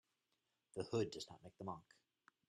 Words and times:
The 0.73 0.81
hood 0.81 1.11
does 1.11 1.29
not 1.29 1.43
make 1.43 1.55
the 1.59 1.63
monk. 1.65 1.83